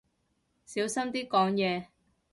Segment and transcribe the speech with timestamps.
[0.65, 1.85] 小心啲講嘢